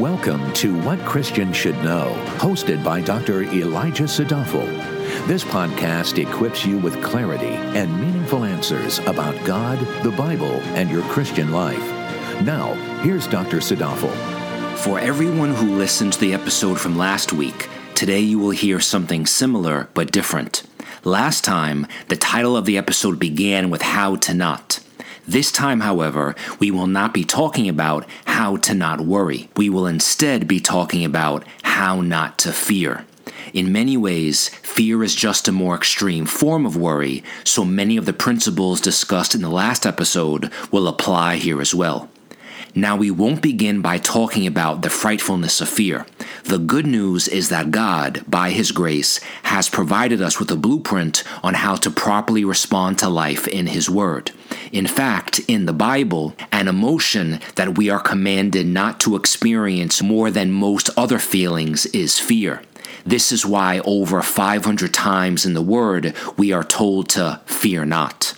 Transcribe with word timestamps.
Welcome 0.00 0.50
to 0.54 0.80
What 0.80 0.98
Christians 1.00 1.58
Should 1.58 1.76
Know, 1.84 2.14
hosted 2.38 2.82
by 2.82 3.02
Dr. 3.02 3.42
Elijah 3.42 4.04
Sadafel. 4.04 4.66
This 5.26 5.44
podcast 5.44 6.16
equips 6.16 6.64
you 6.64 6.78
with 6.78 7.02
clarity 7.02 7.52
and 7.76 8.00
meaningful 8.00 8.44
answers 8.44 8.98
about 9.00 9.44
God, 9.44 9.78
the 10.02 10.10
Bible, 10.12 10.54
and 10.72 10.90
your 10.90 11.02
Christian 11.02 11.52
life. 11.52 11.86
Now, 12.40 12.72
here's 13.02 13.26
Dr. 13.26 13.58
Sadafel. 13.58 14.10
For 14.78 14.98
everyone 14.98 15.54
who 15.54 15.76
listened 15.76 16.14
to 16.14 16.20
the 16.20 16.32
episode 16.32 16.80
from 16.80 16.96
last 16.96 17.34
week, 17.34 17.68
today 17.94 18.20
you 18.20 18.38
will 18.38 18.52
hear 18.52 18.80
something 18.80 19.26
similar 19.26 19.90
but 19.92 20.12
different. 20.12 20.62
Last 21.04 21.44
time, 21.44 21.86
the 22.08 22.16
title 22.16 22.56
of 22.56 22.64
the 22.64 22.78
episode 22.78 23.18
began 23.18 23.68
with 23.68 23.82
How 23.82 24.16
to 24.16 24.32
Not. 24.32 24.80
This 25.26 25.52
time, 25.52 25.80
however, 25.80 26.34
we 26.58 26.70
will 26.70 26.86
not 26.86 27.14
be 27.14 27.24
talking 27.24 27.68
about 27.68 28.06
how 28.26 28.56
to 28.56 28.74
not 28.74 29.00
worry. 29.00 29.48
We 29.56 29.68
will 29.68 29.86
instead 29.86 30.48
be 30.48 30.60
talking 30.60 31.04
about 31.04 31.44
how 31.62 32.00
not 32.00 32.38
to 32.38 32.52
fear. 32.52 33.04
In 33.52 33.72
many 33.72 33.96
ways, 33.96 34.48
fear 34.62 35.02
is 35.02 35.14
just 35.14 35.48
a 35.48 35.52
more 35.52 35.74
extreme 35.74 36.26
form 36.26 36.66
of 36.66 36.76
worry, 36.76 37.22
so 37.44 37.64
many 37.64 37.96
of 37.96 38.06
the 38.06 38.12
principles 38.12 38.80
discussed 38.80 39.34
in 39.34 39.42
the 39.42 39.48
last 39.48 39.86
episode 39.86 40.50
will 40.70 40.88
apply 40.88 41.36
here 41.36 41.60
as 41.60 41.74
well. 41.74 42.08
Now, 42.74 42.96
we 42.96 43.10
won't 43.10 43.42
begin 43.42 43.80
by 43.80 43.98
talking 43.98 44.46
about 44.46 44.82
the 44.82 44.90
frightfulness 44.90 45.60
of 45.60 45.68
fear. 45.68 46.06
The 46.44 46.58
good 46.58 46.86
news 46.86 47.26
is 47.26 47.48
that 47.48 47.72
God, 47.72 48.24
by 48.28 48.50
His 48.50 48.70
grace, 48.70 49.18
has 49.44 49.68
provided 49.68 50.22
us 50.22 50.38
with 50.38 50.50
a 50.52 50.56
blueprint 50.56 51.24
on 51.42 51.54
how 51.54 51.74
to 51.76 51.90
properly 51.90 52.44
respond 52.44 52.98
to 52.98 53.08
life 53.08 53.48
in 53.48 53.66
His 53.66 53.90
Word. 53.90 54.30
In 54.70 54.86
fact, 54.86 55.40
in 55.48 55.66
the 55.66 55.72
Bible, 55.72 56.36
an 56.52 56.68
emotion 56.68 57.40
that 57.56 57.76
we 57.76 57.90
are 57.90 58.00
commanded 58.00 58.66
not 58.66 59.00
to 59.00 59.16
experience 59.16 60.00
more 60.00 60.30
than 60.30 60.52
most 60.52 60.90
other 60.96 61.18
feelings 61.18 61.86
is 61.86 62.20
fear. 62.20 62.62
This 63.04 63.32
is 63.32 63.44
why 63.46 63.80
over 63.80 64.22
500 64.22 64.94
times 64.94 65.44
in 65.44 65.54
the 65.54 65.62
Word 65.62 66.14
we 66.36 66.52
are 66.52 66.64
told 66.64 67.08
to 67.10 67.40
fear 67.46 67.84
not. 67.84 68.34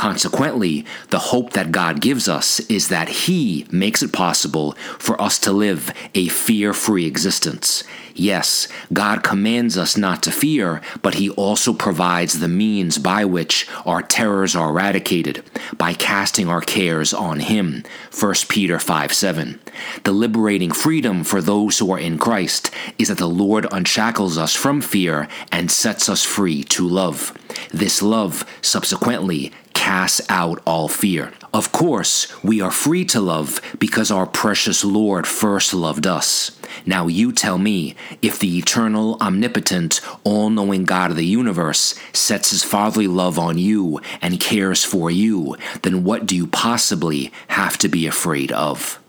Consequently, 0.00 0.86
the 1.10 1.18
hope 1.18 1.52
that 1.52 1.72
God 1.72 2.00
gives 2.00 2.26
us 2.26 2.58
is 2.70 2.88
that 2.88 3.10
He 3.10 3.66
makes 3.70 4.02
it 4.02 4.14
possible 4.14 4.72
for 4.98 5.20
us 5.20 5.38
to 5.40 5.52
live 5.52 5.92
a 6.14 6.28
fear 6.28 6.72
free 6.72 7.04
existence. 7.04 7.84
Yes, 8.14 8.66
God 8.94 9.22
commands 9.22 9.76
us 9.76 9.98
not 9.98 10.22
to 10.22 10.32
fear, 10.32 10.80
but 11.02 11.16
He 11.16 11.28
also 11.28 11.74
provides 11.74 12.38
the 12.38 12.48
means 12.48 12.96
by 12.96 13.26
which 13.26 13.68
our 13.84 14.00
terrors 14.00 14.56
are 14.56 14.70
eradicated 14.70 15.44
by 15.76 15.92
casting 15.92 16.48
our 16.48 16.62
cares 16.62 17.12
on 17.12 17.40
Him. 17.40 17.84
1 18.18 18.34
Peter 18.48 18.78
5 18.78 19.12
7. 19.12 19.60
The 20.04 20.12
liberating 20.12 20.70
freedom 20.70 21.24
for 21.24 21.42
those 21.42 21.78
who 21.78 21.92
are 21.92 21.98
in 21.98 22.16
Christ 22.16 22.70
is 22.98 23.08
that 23.08 23.18
the 23.18 23.28
Lord 23.28 23.66
unshackles 23.70 24.38
us 24.38 24.54
from 24.54 24.80
fear 24.80 25.28
and 25.52 25.70
sets 25.70 26.08
us 26.08 26.24
free 26.24 26.64
to 26.64 26.88
love. 26.88 27.34
This 27.70 28.02
love, 28.02 28.44
subsequently, 28.62 29.52
casts 29.90 30.20
out 30.28 30.62
all 30.64 30.86
fear. 30.86 31.32
Of 31.52 31.72
course, 31.72 32.14
we 32.44 32.60
are 32.60 32.70
free 32.70 33.04
to 33.06 33.20
love 33.20 33.60
because 33.80 34.08
our 34.12 34.24
precious 34.24 34.84
Lord 34.84 35.26
first 35.26 35.74
loved 35.74 36.06
us. 36.06 36.56
Now 36.86 37.08
you 37.08 37.32
tell 37.32 37.58
me, 37.58 37.96
if 38.22 38.38
the 38.38 38.56
eternal, 38.56 39.18
omnipotent, 39.20 40.00
all 40.22 40.48
knowing 40.48 40.84
God 40.84 41.10
of 41.10 41.16
the 41.16 41.26
universe 41.26 41.98
sets 42.12 42.52
his 42.52 42.62
fatherly 42.62 43.08
love 43.08 43.36
on 43.36 43.58
you 43.58 44.00
and 44.22 44.38
cares 44.38 44.84
for 44.84 45.10
you, 45.10 45.56
then 45.82 46.04
what 46.04 46.24
do 46.24 46.36
you 46.36 46.46
possibly 46.46 47.32
have 47.48 47.76
to 47.78 47.88
be 47.88 48.06
afraid 48.06 48.52
of? 48.52 49.00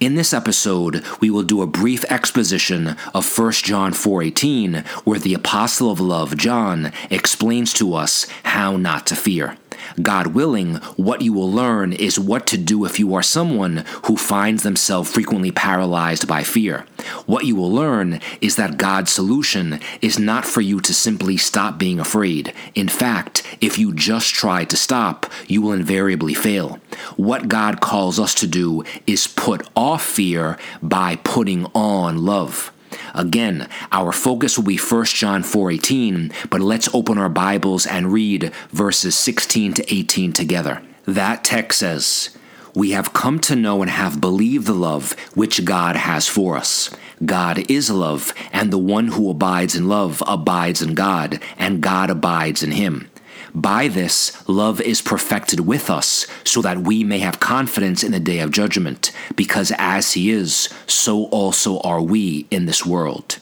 In 0.00 0.16
this 0.16 0.34
episode, 0.34 1.04
we 1.20 1.30
will 1.30 1.44
do 1.44 1.62
a 1.62 1.76
brief 1.82 2.04
exposition 2.10 2.96
of 3.14 3.24
1 3.24 3.52
John 3.62 3.92
4:18 3.92 4.82
where 5.04 5.20
the 5.20 5.34
apostle 5.34 5.92
of 5.92 6.00
love 6.00 6.36
John 6.36 6.90
explains 7.08 7.72
to 7.74 7.94
us 7.94 8.26
how 8.42 8.76
not 8.76 9.06
to 9.06 9.14
fear. 9.14 9.56
God 10.00 10.28
willing, 10.28 10.76
what 10.96 11.22
you 11.22 11.32
will 11.32 11.50
learn 11.50 11.92
is 11.92 12.18
what 12.18 12.46
to 12.48 12.58
do 12.58 12.84
if 12.84 12.98
you 12.98 13.14
are 13.14 13.22
someone 13.22 13.84
who 14.04 14.16
finds 14.16 14.62
themselves 14.62 15.10
frequently 15.12 15.50
paralyzed 15.50 16.26
by 16.26 16.42
fear. 16.42 16.86
What 17.26 17.44
you 17.44 17.56
will 17.56 17.72
learn 17.72 18.20
is 18.40 18.56
that 18.56 18.76
God's 18.76 19.12
solution 19.12 19.80
is 20.00 20.18
not 20.18 20.44
for 20.44 20.60
you 20.60 20.80
to 20.80 20.94
simply 20.94 21.36
stop 21.36 21.78
being 21.78 22.00
afraid. 22.00 22.52
In 22.74 22.88
fact, 22.88 23.42
if 23.60 23.78
you 23.78 23.94
just 23.94 24.34
try 24.34 24.64
to 24.64 24.76
stop, 24.76 25.26
you 25.46 25.62
will 25.62 25.72
invariably 25.72 26.34
fail. 26.34 26.78
What 27.16 27.48
God 27.48 27.80
calls 27.80 28.18
us 28.18 28.34
to 28.36 28.46
do 28.46 28.84
is 29.06 29.26
put 29.26 29.66
off 29.76 30.04
fear 30.04 30.58
by 30.82 31.16
putting 31.16 31.66
on 31.74 32.24
love. 32.24 32.72
Again, 33.14 33.68
our 33.92 34.12
focus 34.12 34.58
will 34.58 34.64
be 34.64 34.76
1 34.76 35.04
John 35.16 35.42
4:18, 35.42 36.32
but 36.50 36.60
let's 36.60 36.88
open 36.92 37.16
our 37.16 37.28
Bibles 37.28 37.86
and 37.86 38.12
read 38.12 38.52
verses 38.70 39.14
16 39.14 39.74
to 39.74 39.94
18 39.94 40.32
together. 40.32 40.82
That 41.06 41.44
text 41.44 41.78
says, 41.78 42.30
we 42.74 42.90
have 42.90 43.12
come 43.12 43.38
to 43.40 43.54
know 43.54 43.82
and 43.82 43.90
have 43.90 44.20
believed 44.20 44.66
the 44.66 44.74
love 44.74 45.12
which 45.34 45.64
God 45.64 45.94
has 45.94 46.26
for 46.26 46.56
us. 46.56 46.90
God 47.24 47.70
is 47.70 47.88
love, 47.88 48.34
and 48.52 48.72
the 48.72 48.78
one 48.78 49.08
who 49.08 49.30
abides 49.30 49.76
in 49.76 49.88
love 49.88 50.22
abides 50.26 50.82
in 50.82 50.94
God, 50.94 51.40
and 51.56 51.80
God 51.80 52.10
abides 52.10 52.64
in 52.64 52.72
him. 52.72 53.08
By 53.54 53.86
this, 53.86 54.46
love 54.48 54.80
is 54.80 55.00
perfected 55.00 55.60
with 55.60 55.88
us, 55.88 56.26
so 56.42 56.60
that 56.62 56.78
we 56.78 57.04
may 57.04 57.20
have 57.20 57.38
confidence 57.38 58.02
in 58.02 58.10
the 58.10 58.18
day 58.18 58.40
of 58.40 58.50
judgment, 58.50 59.12
because 59.36 59.72
as 59.78 60.14
He 60.14 60.30
is, 60.30 60.68
so 60.88 61.26
also 61.26 61.78
are 61.80 62.02
we 62.02 62.48
in 62.50 62.66
this 62.66 62.84
world. 62.84 63.38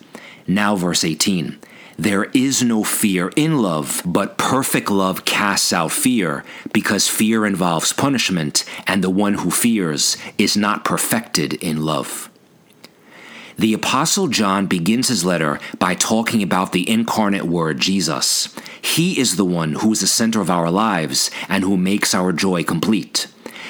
Now, 0.47 0.77
verse 0.77 1.03
18. 1.03 1.59
There 1.99 2.25
is 2.35 2.63
no 2.63 2.85
fear 2.85 3.31
in 3.37 3.63
love, 3.63 4.03
but 4.05 4.37
perfect 4.37 4.91
love 4.91 5.25
casts 5.25 5.73
out 5.73 5.93
fear, 5.93 6.45
because 6.75 7.09
fear 7.09 7.47
involves 7.47 7.93
punishment, 7.95 8.65
and 8.87 9.03
the 9.03 9.11
one 9.11 9.35
who 9.35 9.51
fears 9.51 10.19
is 10.37 10.57
not 10.57 10.85
perfected 10.85 11.55
in 11.55 11.85
love. 11.85 12.29
The 13.59 13.75
Apostle 13.75 14.29
John 14.29 14.67
begins 14.67 15.09
his 15.09 15.25
letter 15.25 15.61
by 15.79 15.95
talking 15.95 16.43
about 16.43 16.73
the 16.73 16.89
incarnate 16.89 17.45
Word, 17.45 17.81
Jesus. 17.81 18.49
He 18.81 19.21
is 19.21 19.37
the 19.37 19.45
one 19.45 19.75
who 19.75 19.93
is 19.93 20.01
the 20.01 20.07
center 20.07 20.41
of 20.41 20.51
our 20.51 20.71
lives 20.71 21.31
and 21.49 21.63
who 21.63 21.77
makes 21.77 22.15
our 22.15 22.33
joy 22.33 22.65
complete. 22.65 23.27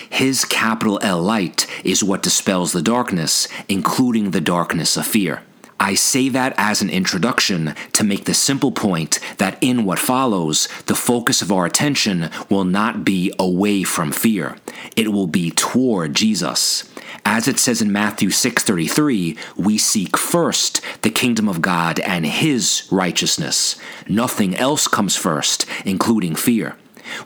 His 0.09 0.45
capital 0.45 1.01
L 1.03 1.21
light 1.21 1.67
is 1.85 2.05
what 2.05 2.23
dispels 2.23 2.73
the 2.73 2.83
darkness, 2.83 3.49
including 3.69 4.31
the 4.31 4.41
darkness 4.41 4.97
of 4.97 5.07
fear. 5.07 5.43
I 5.81 5.95
say 5.95 6.29
that 6.29 6.55
as 6.57 6.81
an 6.81 6.91
introduction 6.91 7.75
to 7.95 8.05
make 8.05 8.27
the 8.27 8.35
simple 8.35 8.71
point 8.71 9.19
that 9.39 9.59
in 9.61 9.85
what 9.85 9.99
follows, 9.99 10.69
the 10.87 10.95
focus 10.95 11.43
of 11.43 11.51
our 11.51 11.67
attention 11.67 12.31
will 12.49 12.65
not 12.65 13.05
be 13.05 13.33
away 13.37 13.83
from 13.83 14.13
fear. 14.13 14.57
It 14.95 15.13
will 15.13 15.27
be 15.27 15.51
toward 15.51 16.15
Jesus. 16.15 16.92
As 17.25 17.47
it 17.47 17.59
says 17.59 17.81
in 17.81 17.93
Matthew 17.93 18.31
6:33, 18.31 19.37
we 19.57 19.79
seek 19.79 20.17
first 20.17 20.81
the 21.03 21.11
kingdom 21.11 21.49
of 21.49 21.63
God 21.63 22.01
and 22.01 22.27
his 22.27 22.83
righteousness. 22.91 23.77
Nothing 24.09 24.57
else 24.57 24.89
comes 24.89 25.17
first, 25.17 25.65
including 25.85 26.35
fear. 26.35 26.77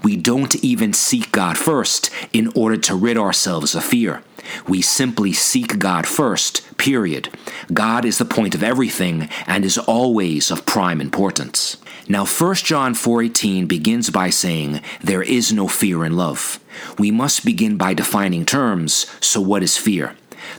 We 0.03 0.17
don't 0.17 0.55
even 0.57 0.93
seek 0.93 1.33
God 1.33 1.57
first 1.57 2.11
in 2.33 2.53
order 2.55 2.77
to 2.77 2.95
rid 2.95 3.17
ourselves 3.17 3.75
of 3.75 3.84
fear. 3.84 4.23
We 4.69 4.83
simply 4.83 5.33
seek 5.33 5.79
God 5.79 6.07
first, 6.07 6.77
period. 6.77 7.29
God 7.73 8.05
is 8.05 8.19
the 8.19 8.25
point 8.25 8.55
of 8.55 8.62
everything 8.62 9.29
and 9.47 9.65
is 9.65 9.79
always 9.79 10.51
of 10.51 10.67
prime 10.67 11.01
importance. 11.01 11.77
Now 12.09 12.25
1 12.25 12.65
John 12.65 12.95
4:18 12.95 13.67
begins 13.67 14.11
by 14.11 14.31
saying 14.31 14.81
there 15.03 15.23
is 15.23 15.53
no 15.53 15.66
fear 15.66 16.04
in 16.04 16.16
love. 16.16 16.60
We 16.98 17.10
must 17.10 17.45
begin 17.45 17.77
by 17.77 17.95
defining 17.95 18.45
terms. 18.45 19.07
So 19.21 19.41
what 19.41 19.63
is 19.63 19.77
fear? 19.77 20.15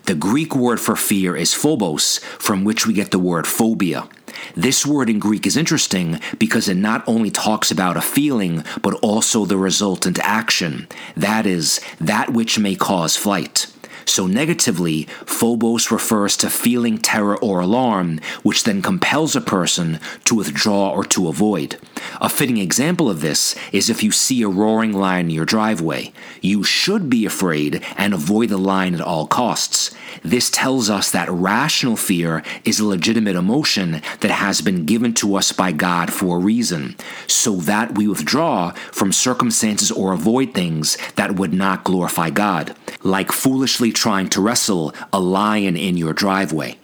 The 0.06 0.16
Greek 0.16 0.56
word 0.56 0.80
for 0.80 0.96
fear 0.96 1.36
is 1.36 1.54
phobos, 1.54 2.20
from 2.40 2.64
which 2.64 2.86
we 2.86 2.94
get 2.94 3.12
the 3.12 3.20
word 3.20 3.48
phobia. 3.48 4.10
This 4.56 4.86
word 4.86 5.10
in 5.10 5.20
Greek 5.20 5.48
is 5.48 5.58
interesting 5.58 6.20
because 6.38 6.68
it 6.68 6.78
not 6.78 7.04
only 7.08 7.32
talks 7.32 7.72
about 7.72 7.98
a 7.98 8.02
feeling, 8.02 8.64
but 8.82 8.94
also 8.96 9.46
the 9.46 9.58
resultant 9.58 10.20
action. 10.20 10.88
That 11.16 11.46
is, 11.46 11.80
that 12.00 12.34
which 12.34 12.60
may 12.60 12.76
cause 12.76 13.16
flight. 13.16 13.68
So, 14.08 14.26
negatively, 14.26 15.04
phobos 15.26 15.92
refers 15.92 16.38
to 16.38 16.50
feeling 16.50 16.98
terror 16.98 17.38
or 17.38 17.60
alarm, 17.60 18.20
which 18.42 18.64
then 18.64 18.82
compels 18.82 19.36
a 19.36 19.42
person 19.42 20.00
to 20.24 20.36
withdraw 20.36 20.92
or 20.92 21.04
to 21.04 21.28
avoid. 21.28 21.78
A 22.22 22.30
fitting 22.30 22.58
example 22.58 23.10
of 23.10 23.20
this 23.20 23.54
is 23.74 23.90
if 23.90 24.02
you 24.02 24.12
see 24.12 24.42
a 24.42 24.48
roaring 24.48 24.94
lion 24.94 25.28
in 25.28 25.36
your 25.36 25.46
driveway. 25.46 26.14
You 26.42 26.64
should 26.64 27.10
be 27.10 27.26
afraid 27.26 27.84
and 27.98 28.14
avoid 28.14 28.50
the 28.50 28.58
lion 28.58 28.96
at 28.96 29.02
all 29.02 29.28
costs. 29.28 29.94
This 30.24 30.50
tells 30.50 30.90
us 30.90 31.12
that 31.12 31.30
rational 31.30 31.98
fear 31.98 32.44
is 32.64 32.80
a 32.80 32.86
legitimate 32.86 33.36
emotion 33.36 34.02
that 34.22 34.32
has 34.32 34.62
been 34.62 34.86
given 34.86 35.14
to 35.16 35.36
us 35.36 35.52
by 35.52 35.74
God 35.74 36.14
for 36.14 36.38
a 36.38 36.40
reason, 36.40 36.96
so 37.28 37.58
that 37.58 37.98
we 37.98 38.08
withdraw 38.08 38.72
from 38.92 39.12
circumstances 39.12 39.92
or 39.92 40.14
avoid 40.14 40.54
things 40.54 40.98
that 41.18 41.36
would 41.36 41.54
not 41.54 41.84
glorify 41.84 42.30
God, 42.30 42.76
like 43.04 43.32
foolishly 43.32 43.92
trying 43.98 44.30
to 44.30 44.42
wrestle 44.42 44.94
a 45.12 45.20
lion 45.20 45.76
in 45.76 45.98
your 45.98 46.14
driveway. 46.14 46.78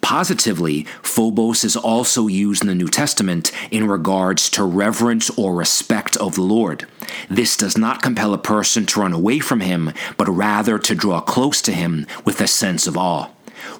Positively, 0.00 0.84
phobos 1.02 1.64
is 1.64 1.76
also 1.76 2.26
used 2.26 2.62
in 2.62 2.68
the 2.68 2.74
New 2.74 2.88
Testament 2.88 3.50
in 3.70 3.88
regards 3.88 4.48
to 4.50 4.62
reverence 4.64 5.30
or 5.30 5.54
respect 5.54 6.16
of 6.18 6.34
the 6.34 6.42
Lord. 6.42 6.86
This 7.28 7.56
does 7.56 7.76
not 7.76 8.02
compel 8.02 8.32
a 8.32 8.38
person 8.38 8.86
to 8.86 9.00
run 9.00 9.12
away 9.12 9.38
from 9.40 9.60
him, 9.60 9.92
but 10.16 10.28
rather 10.28 10.78
to 10.78 10.94
draw 10.94 11.20
close 11.20 11.60
to 11.62 11.72
him 11.72 12.06
with 12.24 12.40
a 12.40 12.46
sense 12.46 12.86
of 12.86 12.96
awe. 12.96 13.28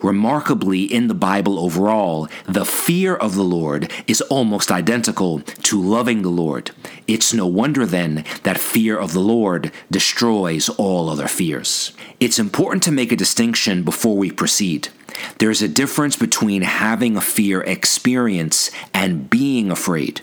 Remarkably, 0.03 0.83
in 0.83 1.09
the 1.09 1.15
Bible 1.15 1.59
overall, 1.59 2.29
the 2.47 2.65
fear 2.65 3.15
of 3.15 3.35
the 3.35 3.45
Lord 3.45 3.93
is 4.07 4.21
almost 4.23 4.71
identical 4.71 5.41
to 5.41 5.81
loving 5.81 6.23
the 6.23 6.29
Lord. 6.29 6.71
It's 7.07 7.35
no 7.35 7.47
wonder 7.47 7.87
then 7.87 8.25
that 8.43 8.59
fear 8.59 8.99
of 8.99 9.13
the 9.13 9.21
Lord 9.21 9.73
destroys 9.91 10.69
all 10.69 11.09
other 11.09 11.29
fears. 11.29 11.93
It's 12.21 12.39
important 12.39 12.83
to 12.85 12.93
make 12.93 13.13
a 13.13 13.17
distinction 13.17 13.83
before 13.83 14.17
we 14.17 14.31
proceed. 14.31 14.89
There's 15.39 15.63
a 15.63 15.69
difference 15.69 16.17
between 16.17 16.63
having 16.63 17.17
a 17.17 17.21
fear 17.21 17.63
experience 17.63 18.71
and 18.95 19.29
being 19.29 19.71
afraid. 19.71 20.23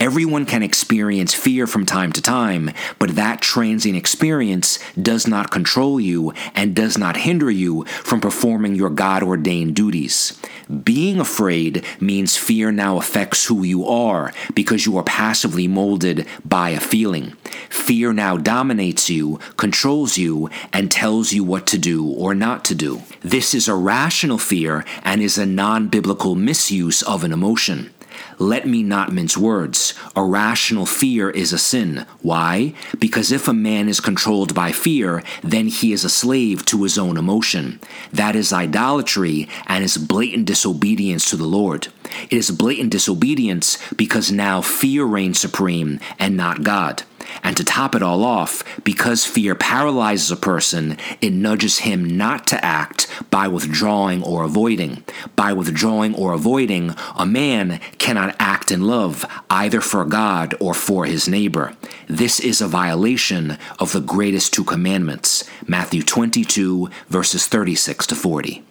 Everyone 0.00 0.46
can 0.46 0.62
experience 0.62 1.34
fear 1.34 1.66
from 1.66 1.86
time 1.86 2.12
to 2.12 2.22
time, 2.22 2.70
but 2.98 3.16
that 3.16 3.40
transient 3.40 3.96
experience 3.96 4.78
does 5.00 5.26
not 5.26 5.50
control 5.50 6.00
you 6.00 6.32
and 6.54 6.74
does 6.74 6.98
not 6.98 7.18
hinder 7.18 7.50
you 7.50 7.84
from 7.84 8.20
performing 8.20 8.74
your 8.74 8.90
God 8.90 9.22
ordained 9.22 9.76
duties. 9.76 10.38
Being 10.84 11.20
afraid 11.20 11.84
means 12.00 12.36
fear 12.36 12.72
now 12.72 12.96
affects 12.98 13.46
who 13.46 13.62
you 13.64 13.86
are 13.86 14.32
because 14.54 14.86
you 14.86 14.96
are 14.96 15.02
passively 15.04 15.68
molded 15.68 16.26
by 16.44 16.70
a 16.70 16.80
feeling. 16.80 17.32
Fear 17.68 18.14
now 18.14 18.36
dominates 18.36 19.10
you, 19.10 19.38
controls 19.56 20.16
you, 20.16 20.48
and 20.72 20.90
tells 20.90 21.32
you 21.32 21.44
what 21.44 21.66
to 21.68 21.78
do 21.78 22.08
or 22.08 22.34
not 22.34 22.64
to 22.66 22.74
do. 22.74 23.02
This 23.20 23.54
is 23.54 23.68
a 23.68 23.74
rational 23.74 24.38
fear 24.38 24.84
and 25.04 25.20
is 25.20 25.38
a 25.38 25.46
non 25.46 25.88
biblical 25.88 26.34
misuse 26.34 27.02
of 27.02 27.24
an 27.24 27.32
emotion. 27.32 27.92
Let 28.38 28.66
me 28.66 28.82
not 28.82 29.12
mince 29.12 29.36
words. 29.36 29.94
Irrational 30.16 30.86
fear 30.86 31.30
is 31.30 31.52
a 31.52 31.58
sin. 31.58 32.06
Why? 32.20 32.74
Because 32.98 33.32
if 33.32 33.48
a 33.48 33.52
man 33.52 33.88
is 33.88 34.00
controlled 34.00 34.54
by 34.54 34.72
fear, 34.72 35.22
then 35.42 35.68
he 35.68 35.92
is 35.92 36.04
a 36.04 36.10
slave 36.10 36.64
to 36.66 36.82
his 36.82 36.98
own 36.98 37.16
emotion. 37.16 37.80
That 38.12 38.36
is 38.36 38.52
idolatry 38.52 39.48
and 39.66 39.84
is 39.84 39.96
blatant 39.96 40.46
disobedience 40.46 41.28
to 41.30 41.36
the 41.36 41.44
Lord. 41.46 41.88
It 42.30 42.36
is 42.36 42.50
blatant 42.50 42.90
disobedience 42.90 43.78
because 43.94 44.30
now 44.30 44.60
fear 44.60 45.04
reigns 45.04 45.38
supreme 45.38 46.00
and 46.18 46.36
not 46.36 46.62
God. 46.62 47.04
And 47.42 47.56
to 47.56 47.64
top 47.64 47.94
it 47.94 48.02
all 48.02 48.24
off, 48.24 48.64
because 48.84 49.24
fear 49.24 49.54
paralyzes 49.54 50.30
a 50.30 50.36
person, 50.36 50.96
it 51.20 51.32
nudges 51.32 51.78
him 51.78 52.16
not 52.16 52.46
to 52.48 52.64
act 52.64 53.08
by 53.30 53.48
withdrawing 53.48 54.22
or 54.22 54.44
avoiding. 54.44 55.04
By 55.36 55.52
withdrawing 55.52 56.14
or 56.14 56.32
avoiding, 56.32 56.94
a 57.16 57.26
man 57.26 57.80
cannot 57.98 58.36
act 58.38 58.70
in 58.70 58.82
love 58.82 59.24
either 59.50 59.80
for 59.80 60.04
God 60.04 60.54
or 60.60 60.74
for 60.74 61.04
his 61.04 61.28
neighbor. 61.28 61.76
This 62.08 62.40
is 62.40 62.60
a 62.60 62.68
violation 62.68 63.58
of 63.78 63.92
the 63.92 64.00
greatest 64.00 64.52
two 64.52 64.64
commandments 64.64 65.44
Matthew 65.66 66.02
22, 66.02 66.90
verses 67.08 67.46
36 67.46 68.06
to 68.08 68.14
40. 68.14 68.62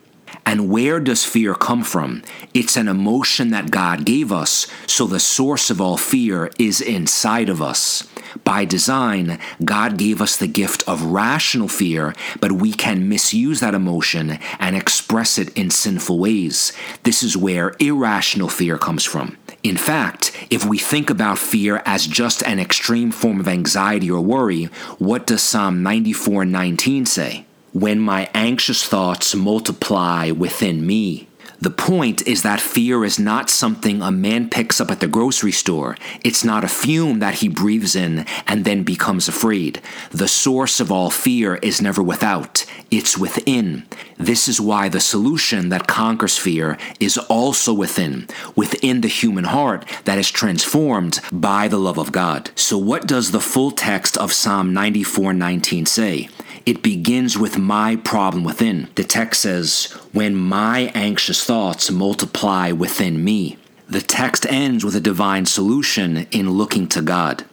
And 0.45 0.69
where 0.69 0.99
does 0.99 1.23
fear 1.23 1.53
come 1.53 1.83
from? 1.83 2.23
It's 2.53 2.75
an 2.75 2.87
emotion 2.87 3.51
that 3.51 3.71
God 3.71 4.05
gave 4.05 4.31
us, 4.31 4.67
so 4.87 5.05
the 5.05 5.19
source 5.19 5.69
of 5.69 5.79
all 5.79 5.97
fear 5.97 6.51
is 6.57 6.81
inside 6.81 7.49
of 7.49 7.61
us. 7.61 8.07
By 8.43 8.65
design, 8.65 9.39
God 9.63 9.97
gave 9.97 10.21
us 10.21 10.37
the 10.37 10.47
gift 10.47 10.83
of 10.87 11.03
rational 11.03 11.67
fear, 11.67 12.13
but 12.39 12.51
we 12.51 12.71
can 12.71 13.09
misuse 13.09 13.59
that 13.59 13.75
emotion 13.75 14.39
and 14.59 14.75
express 14.75 15.37
it 15.37 15.55
in 15.57 15.69
sinful 15.69 16.19
ways. 16.19 16.73
This 17.03 17.23
is 17.23 17.37
where 17.37 17.75
irrational 17.79 18.49
fear 18.49 18.77
comes 18.77 19.05
from. 19.05 19.37
In 19.63 19.77
fact, 19.77 20.31
if 20.49 20.65
we 20.65 20.77
think 20.77 21.09
about 21.09 21.37
fear 21.37 21.83
as 21.85 22.07
just 22.07 22.41
an 22.43 22.59
extreme 22.59 23.11
form 23.11 23.39
of 23.39 23.47
anxiety 23.47 24.09
or 24.09 24.21
worry, 24.21 24.65
what 24.97 25.27
does 25.27 25.43
Psalm 25.43 25.83
94:19 25.83 27.05
say? 27.05 27.45
When 27.73 27.99
my 27.99 28.29
anxious 28.33 28.83
thoughts 28.83 29.33
multiply 29.33 30.31
within 30.31 30.85
me, 30.85 31.27
the 31.61 31.69
point 31.69 32.27
is 32.27 32.41
that 32.41 32.59
fear 32.59 33.05
is 33.05 33.19
not 33.19 33.47
something 33.47 34.01
a 34.01 34.09
man 34.11 34.49
picks 34.49 34.81
up 34.81 34.89
at 34.89 34.99
the 34.99 35.07
grocery 35.07 35.51
store. 35.51 35.95
It's 36.23 36.43
not 36.43 36.63
a 36.63 36.67
fume 36.67 37.19
that 37.19 37.35
he 37.35 37.47
breathes 37.47 37.95
in 37.95 38.25
and 38.47 38.65
then 38.65 38.81
becomes 38.81 39.27
afraid. 39.27 39.79
The 40.09 40.27
source 40.27 40.79
of 40.79 40.91
all 40.91 41.11
fear 41.11 41.55
is 41.57 41.79
never 41.79 42.01
without, 42.01 42.65
it's 42.89 43.15
within. 43.15 43.85
This 44.17 44.47
is 44.47 44.59
why 44.59 44.89
the 44.89 44.99
solution 44.99 45.69
that 45.69 45.85
conquers 45.87 46.35
fear 46.35 46.79
is 46.99 47.19
also 47.19 47.73
within, 47.73 48.27
within 48.55 49.01
the 49.01 49.07
human 49.07 49.43
heart 49.43 49.85
that 50.05 50.17
is 50.17 50.31
transformed 50.31 51.19
by 51.31 51.67
the 51.67 51.79
love 51.79 51.99
of 51.99 52.11
God. 52.11 52.49
So, 52.55 52.75
what 52.77 53.05
does 53.05 53.29
the 53.29 53.39
full 53.39 53.69
text 53.69 54.17
of 54.17 54.33
Psalm 54.33 54.73
94:19 54.73 55.85
say? 55.85 56.29
It 56.65 56.83
begins 56.83 57.37
with 57.37 57.57
my 57.57 57.95
problem 57.95 58.43
within. 58.43 58.89
The 58.95 59.03
text 59.03 59.41
says, 59.41 59.85
When 60.11 60.35
my 60.35 60.91
anxious 60.93 61.43
thoughts 61.43 61.89
multiply 61.89 62.71
within 62.71 63.23
me. 63.23 63.57
The 63.89 64.01
text 64.01 64.45
ends 64.49 64.85
with 64.85 64.95
a 64.95 65.01
divine 65.01 65.45
solution 65.45 66.27
in 66.31 66.51
looking 66.51 66.87
to 66.89 67.01
God. 67.01 67.45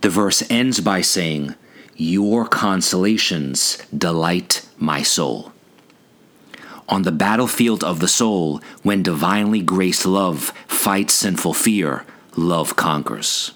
The 0.00 0.10
verse 0.10 0.42
ends 0.50 0.80
by 0.80 1.00
saying, 1.00 1.54
Your 1.96 2.44
consolations 2.46 3.78
delight 3.96 4.68
my 4.78 5.02
soul. 5.02 5.52
On 6.88 7.02
the 7.02 7.12
battlefield 7.12 7.82
of 7.82 8.00
the 8.00 8.08
soul, 8.08 8.60
when 8.82 9.02
divinely 9.02 9.62
graced 9.62 10.06
love 10.06 10.52
fights 10.66 11.14
sinful 11.14 11.54
fear, 11.54 12.04
love 12.36 12.76
conquers. 12.76 13.52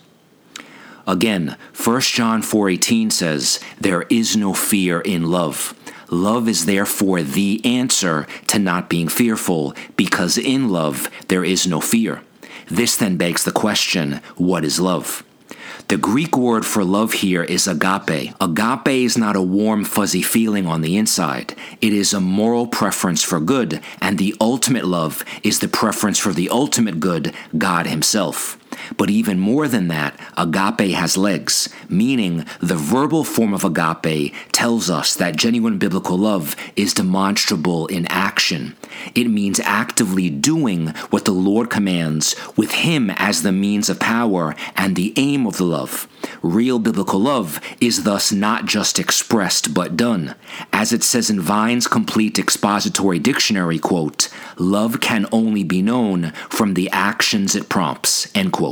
Again, 1.10 1.56
1 1.74 2.14
John 2.14 2.40
4:18 2.40 3.10
says, 3.10 3.58
"There 3.80 4.04
is 4.08 4.36
no 4.36 4.54
fear 4.54 5.00
in 5.00 5.24
love." 5.24 5.74
Love 6.08 6.48
is 6.48 6.66
therefore 6.66 7.20
the 7.20 7.60
answer 7.64 8.28
to 8.46 8.60
not 8.60 8.88
being 8.88 9.08
fearful, 9.08 9.74
because 9.96 10.38
in 10.38 10.68
love 10.68 11.10
there 11.26 11.44
is 11.44 11.66
no 11.66 11.80
fear. 11.80 12.20
This 12.70 12.94
then 12.94 13.16
begs 13.16 13.42
the 13.42 13.50
question 13.50 14.20
what 14.36 14.64
is 14.64 14.78
love? 14.78 15.24
The 15.88 15.96
Greek 15.96 16.36
word 16.36 16.64
for 16.64 16.84
love 16.84 17.14
here 17.14 17.42
is 17.42 17.66
agape. 17.66 18.32
Agape 18.40 19.04
is 19.04 19.18
not 19.18 19.34
a 19.34 19.42
warm, 19.42 19.84
fuzzy 19.84 20.22
feeling 20.22 20.64
on 20.68 20.80
the 20.80 20.96
inside. 20.96 21.56
It 21.80 21.92
is 21.92 22.12
a 22.12 22.20
moral 22.20 22.68
preference 22.68 23.24
for 23.24 23.40
good, 23.40 23.80
and 24.00 24.16
the 24.16 24.36
ultimate 24.40 24.86
love 24.86 25.24
is 25.42 25.58
the 25.58 25.66
preference 25.66 26.20
for 26.20 26.32
the 26.32 26.48
ultimate 26.50 27.00
good, 27.00 27.32
God 27.58 27.88
Himself. 27.88 28.59
But 28.96 29.10
even 29.10 29.38
more 29.38 29.68
than 29.68 29.88
that, 29.88 30.18
agape 30.36 30.94
has 30.94 31.16
legs, 31.16 31.68
meaning 31.88 32.44
the 32.60 32.76
verbal 32.76 33.24
form 33.24 33.54
of 33.54 33.64
agape 33.64 34.34
tells 34.52 34.90
us 34.90 35.14
that 35.14 35.36
genuine 35.36 35.78
biblical 35.78 36.18
love 36.18 36.56
is 36.76 36.94
demonstrable 36.94 37.86
in 37.86 38.06
action. 38.06 38.76
It 39.14 39.28
means 39.28 39.60
actively 39.60 40.30
doing 40.30 40.88
what 41.10 41.24
the 41.24 41.32
Lord 41.32 41.70
commands, 41.70 42.34
with 42.56 42.72
Him 42.72 43.10
as 43.10 43.42
the 43.42 43.52
means 43.52 43.88
of 43.88 43.98
power 43.98 44.54
and 44.76 44.96
the 44.96 45.12
aim 45.16 45.46
of 45.46 45.56
the 45.56 45.64
love. 45.64 46.06
Real 46.42 46.78
biblical 46.78 47.20
love 47.20 47.60
is 47.80 48.04
thus 48.04 48.32
not 48.32 48.66
just 48.66 48.98
expressed 48.98 49.72
but 49.74 49.96
done. 49.96 50.34
As 50.72 50.92
it 50.92 51.02
says 51.02 51.30
in 51.30 51.40
Vine's 51.40 51.86
complete 51.86 52.38
expository 52.38 53.18
dictionary, 53.18 53.78
quote, 53.78 54.28
love 54.56 55.00
can 55.00 55.26
only 55.32 55.64
be 55.64 55.82
known 55.82 56.32
from 56.48 56.74
the 56.74 56.90
actions 56.90 57.54
it 57.54 57.68
prompts, 57.68 58.30
end 58.34 58.52
quote. 58.52 58.69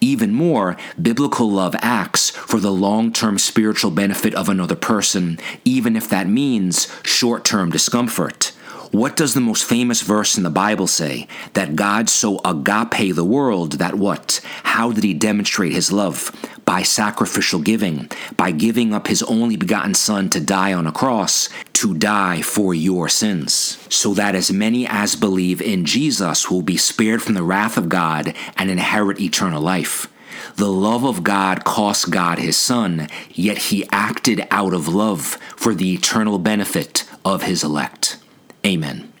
Even 0.00 0.32
more, 0.34 0.76
biblical 1.00 1.50
love 1.50 1.74
acts 1.80 2.30
for 2.30 2.58
the 2.58 2.72
long 2.72 3.12
term 3.12 3.38
spiritual 3.38 3.90
benefit 3.90 4.34
of 4.34 4.48
another 4.48 4.76
person, 4.76 5.38
even 5.64 5.96
if 5.96 6.08
that 6.08 6.26
means 6.26 6.88
short 7.02 7.44
term 7.44 7.70
discomfort. 7.70 8.52
What 8.94 9.16
does 9.16 9.34
the 9.34 9.40
most 9.40 9.64
famous 9.64 10.02
verse 10.02 10.36
in 10.36 10.44
the 10.44 10.50
Bible 10.50 10.86
say? 10.86 11.26
That 11.54 11.74
God 11.74 12.08
so 12.08 12.40
agape 12.44 13.12
the 13.12 13.24
world 13.24 13.72
that 13.72 13.96
what? 13.96 14.40
How 14.62 14.92
did 14.92 15.02
he 15.02 15.12
demonstrate 15.12 15.72
his 15.72 15.90
love? 15.90 16.30
By 16.64 16.84
sacrificial 16.84 17.58
giving, 17.58 18.08
by 18.36 18.52
giving 18.52 18.94
up 18.94 19.08
his 19.08 19.24
only 19.24 19.56
begotten 19.56 19.94
Son 19.94 20.30
to 20.30 20.38
die 20.38 20.72
on 20.72 20.86
a 20.86 20.92
cross, 20.92 21.48
to 21.72 21.94
die 21.94 22.40
for 22.40 22.72
your 22.72 23.08
sins, 23.08 23.84
so 23.90 24.14
that 24.14 24.36
as 24.36 24.52
many 24.52 24.86
as 24.86 25.16
believe 25.16 25.60
in 25.60 25.84
Jesus 25.84 26.48
will 26.48 26.62
be 26.62 26.76
spared 26.76 27.20
from 27.20 27.34
the 27.34 27.42
wrath 27.42 27.76
of 27.76 27.88
God 27.88 28.32
and 28.56 28.70
inherit 28.70 29.20
eternal 29.20 29.60
life. 29.60 30.06
The 30.54 30.70
love 30.70 31.04
of 31.04 31.24
God 31.24 31.64
cost 31.64 32.12
God 32.12 32.38
his 32.38 32.56
Son, 32.56 33.08
yet 33.32 33.58
he 33.58 33.88
acted 33.90 34.46
out 34.52 34.72
of 34.72 34.86
love 34.86 35.36
for 35.56 35.74
the 35.74 35.92
eternal 35.94 36.38
benefit 36.38 37.02
of 37.24 37.42
his 37.42 37.64
elect. 37.64 38.18
Amen. 38.64 39.12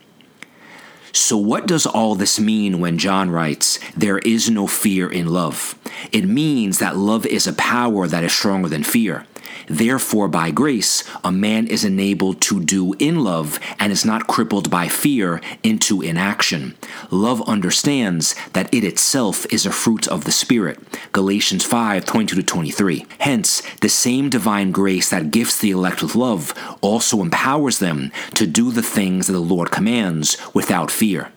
So, 1.12 1.36
what 1.36 1.66
does 1.66 1.86
all 1.86 2.16
this 2.16 2.40
mean 2.40 2.80
when 2.80 2.98
John 2.98 3.30
writes, 3.30 3.78
There 3.96 4.18
is 4.18 4.50
no 4.50 4.66
fear 4.66 5.08
in 5.10 5.28
love? 5.28 5.78
It 6.10 6.24
means 6.24 6.78
that 6.78 6.96
love 6.96 7.24
is 7.26 7.46
a 7.46 7.52
power 7.52 8.08
that 8.08 8.24
is 8.24 8.32
stronger 8.32 8.68
than 8.68 8.82
fear. 8.82 9.26
Therefore, 9.68 10.28
by 10.28 10.50
grace, 10.50 11.04
a 11.22 11.32
man 11.32 11.66
is 11.66 11.84
enabled 11.84 12.40
to 12.42 12.60
do 12.60 12.94
in 12.98 13.24
love 13.24 13.58
and 13.78 13.92
is 13.92 14.04
not 14.04 14.26
crippled 14.26 14.70
by 14.70 14.88
fear 14.88 15.40
into 15.62 16.02
inaction. 16.02 16.74
Love 17.10 17.42
understands 17.48 18.34
that 18.52 18.72
it 18.72 18.84
itself 18.84 19.46
is 19.52 19.66
a 19.66 19.72
fruit 19.72 20.06
of 20.08 20.24
the 20.24 20.32
Spirit. 20.32 20.78
Galatians 21.12 21.64
5 21.64 22.04
22 22.04 22.42
23. 22.42 23.06
Hence, 23.20 23.62
the 23.80 23.88
same 23.88 24.30
divine 24.30 24.72
grace 24.72 25.10
that 25.10 25.30
gifts 25.30 25.58
the 25.58 25.70
elect 25.70 26.02
with 26.02 26.14
love 26.14 26.54
also 26.80 27.22
empowers 27.22 27.78
them 27.78 28.12
to 28.34 28.46
do 28.46 28.70
the 28.70 28.82
things 28.82 29.26
that 29.26 29.32
the 29.32 29.38
Lord 29.40 29.70
commands 29.70 30.36
without 30.54 30.90
fear. 30.90 31.30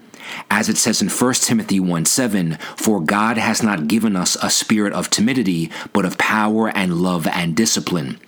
As 0.49 0.69
it 0.69 0.77
says 0.77 1.01
in 1.01 1.09
1 1.09 1.33
Timothy 1.35 1.79
1 1.79 2.05
7, 2.05 2.57
For 2.75 2.99
God 2.99 3.37
has 3.37 3.61
not 3.61 3.87
given 3.87 4.15
us 4.15 4.37
a 4.41 4.49
spirit 4.49 4.93
of 4.93 5.09
timidity, 5.09 5.69
but 5.93 6.05
of 6.05 6.17
power 6.17 6.69
and 6.69 6.97
love 6.97 7.27
and 7.27 7.55
discipline. 7.55 8.19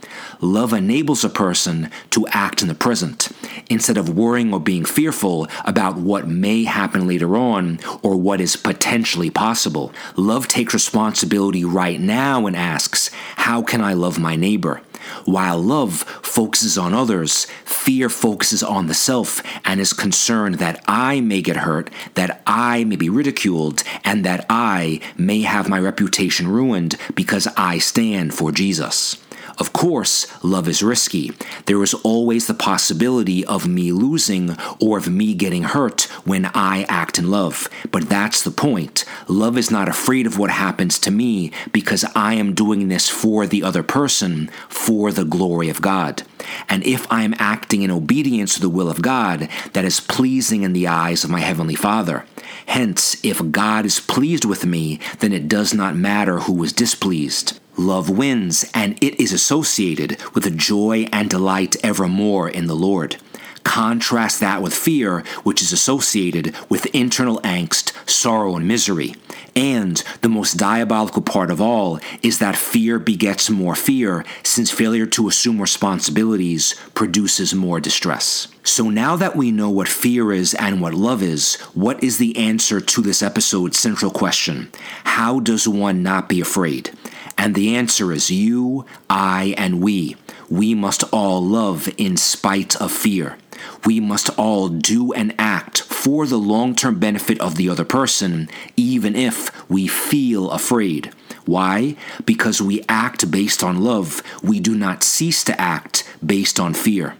Love 0.41 0.73
enables 0.73 1.23
a 1.23 1.29
person 1.29 1.89
to 2.09 2.27
act 2.27 2.61
in 2.61 2.67
the 2.67 2.75
present, 2.75 3.29
instead 3.69 3.97
of 3.97 4.15
worrying 4.17 4.53
or 4.53 4.59
being 4.59 4.85
fearful 4.85 5.47
about 5.65 5.97
what 5.97 6.27
may 6.27 6.63
happen 6.63 7.07
later 7.07 7.35
on 7.35 7.79
or 8.01 8.15
what 8.15 8.41
is 8.41 8.55
potentially 8.55 9.29
possible. 9.29 9.91
Love 10.15 10.47
takes 10.47 10.73
responsibility 10.73 11.63
right 11.63 11.99
now 11.99 12.45
and 12.45 12.55
asks, 12.55 13.09
How 13.37 13.61
can 13.61 13.81
I 13.81 13.93
love 13.93 14.19
my 14.19 14.35
neighbor? 14.35 14.81
While 15.25 15.59
love 15.59 16.01
focuses 16.21 16.77
on 16.77 16.93
others, 16.93 17.45
fear 17.65 18.09
focuses 18.09 18.63
on 18.63 18.87
the 18.87 18.93
self 18.93 19.41
and 19.65 19.79
is 19.79 19.93
concerned 19.93 20.55
that 20.55 20.83
I 20.87 21.21
may 21.21 21.41
get 21.41 21.57
hurt, 21.57 21.89
that 22.15 22.41
I 22.45 22.83
may 22.83 22.95
be 22.95 23.09
ridiculed, 23.09 23.83
and 24.03 24.23
that 24.25 24.45
I 24.49 24.99
may 25.17 25.41
have 25.41 25.69
my 25.69 25.79
reputation 25.79 26.47
ruined 26.47 26.95
because 27.15 27.47
I 27.57 27.77
stand 27.77 28.33
for 28.33 28.51
Jesus. 28.51 29.17
Of 29.59 29.73
course, 29.73 30.25
love 30.41 30.69
is 30.69 30.81
risky. 30.81 31.33
There 31.65 31.83
is 31.83 31.93
always 31.93 32.47
the 32.47 32.53
possibility 32.53 33.43
of 33.43 33.67
me 33.67 33.91
losing 33.91 34.55
or 34.79 34.97
of 34.97 35.09
me 35.09 35.33
getting 35.33 35.63
hurt 35.63 36.03
when 36.23 36.45
I 36.53 36.83
act 36.83 37.19
in 37.19 37.29
love. 37.29 37.67
But 37.91 38.07
that's 38.07 38.41
the 38.41 38.51
point. 38.51 39.03
Love 39.27 39.57
is 39.57 39.69
not 39.69 39.89
afraid 39.89 40.25
of 40.25 40.37
what 40.37 40.49
happens 40.49 40.97
to 40.99 41.11
me 41.11 41.51
because 41.73 42.05
I 42.15 42.35
am 42.35 42.53
doing 42.53 42.87
this 42.87 43.09
for 43.09 43.45
the 43.45 43.61
other 43.61 43.83
person, 43.83 44.49
for 44.69 45.11
the 45.11 45.25
glory 45.25 45.67
of 45.67 45.81
God. 45.81 46.23
And 46.69 46.81
if 46.85 47.05
I 47.11 47.23
am 47.23 47.35
acting 47.37 47.81
in 47.81 47.91
obedience 47.91 48.53
to 48.55 48.61
the 48.61 48.69
will 48.69 48.89
of 48.89 49.01
God, 49.01 49.49
that 49.73 49.83
is 49.83 49.99
pleasing 49.99 50.63
in 50.63 50.71
the 50.71 50.87
eyes 50.87 51.25
of 51.25 51.29
my 51.29 51.41
Heavenly 51.41 51.75
Father. 51.75 52.25
Hence, 52.67 53.17
if 53.25 53.51
God 53.51 53.85
is 53.85 53.99
pleased 53.99 54.45
with 54.45 54.65
me, 54.65 55.01
then 55.19 55.33
it 55.33 55.49
does 55.49 55.73
not 55.73 55.97
matter 55.97 56.39
who 56.39 56.63
is 56.63 56.71
displeased. 56.71 57.59
Love 57.79 58.09
wins, 58.09 58.69
and 58.73 59.01
it 59.01 59.17
is 59.17 59.31
associated 59.31 60.21
with 60.33 60.45
a 60.45 60.51
joy 60.51 61.07
and 61.13 61.29
delight 61.29 61.77
evermore 61.81 62.49
in 62.49 62.67
the 62.67 62.75
Lord. 62.75 63.15
Contrast 63.63 64.41
that 64.41 64.61
with 64.61 64.73
fear, 64.73 65.21
which 65.43 65.61
is 65.61 65.71
associated 65.71 66.53
with 66.67 66.85
internal 66.87 67.39
angst, 67.39 67.93
sorrow, 68.05 68.57
and 68.57 68.67
misery. 68.67 69.15
And 69.55 69.95
the 70.19 70.27
most 70.27 70.57
diabolical 70.57 71.21
part 71.21 71.49
of 71.49 71.61
all 71.61 72.01
is 72.21 72.39
that 72.39 72.57
fear 72.57 72.99
begets 72.99 73.49
more 73.49 73.75
fear, 73.75 74.25
since 74.43 74.69
failure 74.69 75.05
to 75.05 75.29
assume 75.29 75.61
responsibilities 75.61 76.75
produces 76.95 77.55
more 77.55 77.79
distress. 77.79 78.49
So 78.61 78.89
now 78.89 79.15
that 79.15 79.37
we 79.37 79.51
know 79.51 79.69
what 79.69 79.87
fear 79.87 80.33
is 80.33 80.53
and 80.53 80.81
what 80.81 80.93
love 80.93 81.23
is, 81.23 81.55
what 81.73 82.03
is 82.03 82.17
the 82.17 82.35
answer 82.35 82.81
to 82.81 83.01
this 83.01 83.23
episode's 83.23 83.79
central 83.79 84.11
question? 84.11 84.69
How 85.05 85.39
does 85.39 85.65
one 85.65 86.03
not 86.03 86.27
be 86.27 86.41
afraid? 86.41 86.91
And 87.39 87.55
the 87.55 87.73
answer 87.73 88.11
is 88.11 88.29
you, 88.29 88.85
I, 89.09 89.55
and 89.57 89.81
we. 89.81 90.17
We 90.49 90.75
must 90.75 91.05
all 91.13 91.41
love 91.41 91.87
in 91.97 92.17
spite 92.17 92.75
of 92.81 92.91
fear. 92.91 93.37
We 93.85 94.01
must 94.01 94.29
all 94.37 94.67
do 94.67 95.13
and 95.13 95.33
act 95.39 95.79
for 95.79 96.27
the 96.27 96.37
long 96.37 96.75
term 96.75 96.99
benefit 96.99 97.39
of 97.39 97.55
the 97.55 97.69
other 97.69 97.85
person, 97.85 98.49
even 98.75 99.15
if 99.15 99.69
we 99.69 99.87
feel 99.87 100.51
afraid. 100.51 101.13
Why? 101.45 101.95
Because 102.25 102.61
we 102.61 102.83
act 102.89 103.31
based 103.31 103.63
on 103.63 103.81
love. 103.81 104.21
We 104.43 104.59
do 104.59 104.75
not 104.75 105.01
cease 105.01 105.41
to 105.45 105.59
act 105.59 106.03
based 106.23 106.59
on 106.59 106.73
fear. 106.73 107.15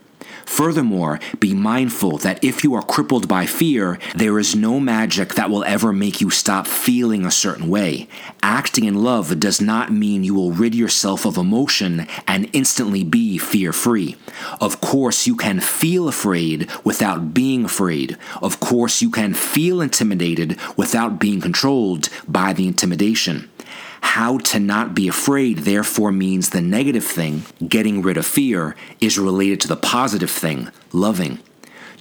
Furthermore, 0.50 1.20
be 1.39 1.53
mindful 1.53 2.18
that 2.18 2.44
if 2.44 2.63
you 2.63 2.74
are 2.74 2.82
crippled 2.82 3.27
by 3.27 3.46
fear, 3.46 3.98
there 4.15 4.39
is 4.39 4.56
no 4.56 4.79
magic 4.79 5.36
that 5.36 5.50
will 5.50 5.63
ever 5.63 5.94
make 5.94 6.20
you 6.20 6.29
stop 6.32 6.68
feeling 6.68 7.24
a 7.24 7.32
certain 7.32 7.70
way. 7.70 8.10
Acting 8.41 8.84
in 8.84 8.96
love 8.96 9.39
does 9.39 9.62
not 9.62 9.94
mean 9.94 10.24
you 10.24 10.34
will 10.34 10.51
rid 10.51 10.74
yourself 10.74 11.24
of 11.24 11.38
emotion 11.38 12.08
and 12.27 12.50
instantly 12.51 13.03
be 13.03 13.38
fear 13.38 13.72
free. 13.72 14.18
Of 14.60 14.82
course, 14.82 15.27
you 15.27 15.38
can 15.38 15.62
feel 15.62 16.10
afraid 16.10 16.68
without 16.84 17.34
being 17.34 17.63
afraid. 17.63 18.18
Of 18.41 18.60
course, 18.60 19.01
you 19.01 19.12
can 19.12 19.36
feel 19.36 19.79
intimidated 19.79 20.58
without 20.75 21.20
being 21.20 21.39
controlled 21.41 22.10
by 22.27 22.53
the 22.53 22.68
intimidation. 22.68 23.49
How 24.01 24.38
to 24.38 24.60
not 24.60 24.96
be 24.96 25.08
afraid, 25.08 25.60
therefore, 25.60 26.12
means 26.12 26.50
the 26.50 26.62
negative 26.62 27.06
thing, 27.06 27.44
getting 27.68 28.01
rid 28.01 28.18
of 28.18 28.25
fear, 28.25 28.75
is 29.00 29.20
related 29.20 29.62
to 29.62 29.68
the 29.68 29.75
positive 29.75 30.32
thing, 30.32 30.70
loving. 30.91 31.39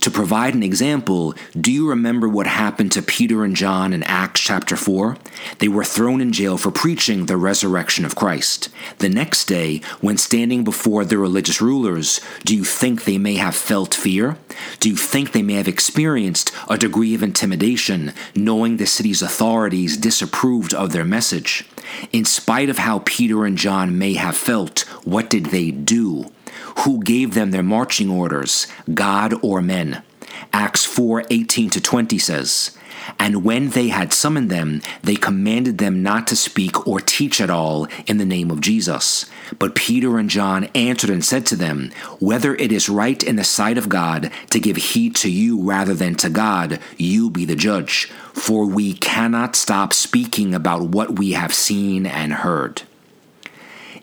To 0.00 0.12
provide 0.12 0.54
an 0.54 0.62
example, 0.62 1.34
do 1.60 1.72
you 1.72 1.88
remember 1.88 2.28
what 2.28 2.46
happened 2.46 2.92
to 2.92 3.02
Peter 3.02 3.44
and 3.44 3.56
John 3.56 3.92
in 3.92 4.04
Acts 4.04 4.40
chapter 4.40 4.76
4? 4.76 5.16
They 5.58 5.66
were 5.66 5.82
thrown 5.82 6.20
in 6.20 6.32
jail 6.32 6.56
for 6.56 6.70
preaching 6.70 7.26
the 7.26 7.36
resurrection 7.36 8.04
of 8.04 8.14
Christ. 8.14 8.68
The 8.98 9.08
next 9.08 9.46
day, 9.46 9.80
when 10.00 10.16
standing 10.16 10.62
before 10.62 11.04
the 11.04 11.18
religious 11.18 11.60
rulers, 11.60 12.20
do 12.44 12.54
you 12.54 12.62
think 12.62 13.04
they 13.04 13.18
may 13.18 13.34
have 13.34 13.56
felt 13.56 13.92
fear? 13.92 14.36
Do 14.78 14.88
you 14.88 14.96
think 14.96 15.32
they 15.32 15.42
may 15.42 15.54
have 15.54 15.68
experienced 15.68 16.52
a 16.70 16.78
degree 16.78 17.14
of 17.14 17.22
intimidation, 17.22 18.12
knowing 18.36 18.76
the 18.76 18.86
city's 18.86 19.20
authorities 19.20 19.96
disapproved 19.96 20.74
of 20.74 20.92
their 20.92 21.04
message? 21.04 21.68
In 22.12 22.24
spite 22.24 22.68
of 22.68 22.78
how 22.78 23.02
Peter 23.04 23.44
and 23.44 23.58
John 23.58 23.98
may 23.98 24.14
have 24.14 24.36
felt, 24.36 24.80
what 25.04 25.28
did 25.28 25.46
they 25.46 25.72
do? 25.72 26.30
Who 26.78 27.02
gave 27.02 27.34
them 27.34 27.50
their 27.50 27.62
marching 27.62 28.10
orders, 28.10 28.66
God 28.92 29.34
or 29.42 29.60
men? 29.60 30.02
Acts 30.52 30.84
4 30.84 31.24
18 31.30 31.70
to 31.70 31.80
20 31.80 32.18
says, 32.18 32.76
And 33.18 33.44
when 33.44 33.70
they 33.70 33.88
had 33.88 34.12
summoned 34.12 34.50
them, 34.50 34.82
they 35.02 35.16
commanded 35.16 35.78
them 35.78 36.02
not 36.02 36.26
to 36.28 36.36
speak 36.36 36.86
or 36.86 37.00
teach 37.00 37.40
at 37.40 37.50
all 37.50 37.86
in 38.06 38.18
the 38.18 38.24
name 38.24 38.50
of 38.50 38.60
Jesus. 38.60 39.26
But 39.58 39.74
Peter 39.74 40.18
and 40.18 40.30
John 40.30 40.64
answered 40.74 41.10
and 41.10 41.24
said 41.24 41.46
to 41.46 41.56
them, 41.56 41.90
Whether 42.20 42.54
it 42.54 42.72
is 42.72 42.88
right 42.88 43.22
in 43.22 43.36
the 43.36 43.44
sight 43.44 43.78
of 43.78 43.88
God 43.88 44.30
to 44.50 44.60
give 44.60 44.76
heed 44.76 45.16
to 45.16 45.30
you 45.30 45.62
rather 45.62 45.94
than 45.94 46.14
to 46.16 46.30
God, 46.30 46.80
you 46.96 47.30
be 47.30 47.44
the 47.44 47.56
judge. 47.56 48.06
For 48.32 48.66
we 48.66 48.94
cannot 48.94 49.56
stop 49.56 49.92
speaking 49.92 50.54
about 50.54 50.82
what 50.88 51.18
we 51.18 51.32
have 51.32 51.54
seen 51.54 52.06
and 52.06 52.32
heard. 52.32 52.82